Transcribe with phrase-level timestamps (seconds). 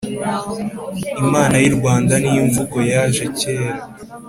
[1.23, 3.79] Imana y’irwanda nimvugo yaje kera